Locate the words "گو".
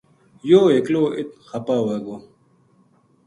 2.05-2.15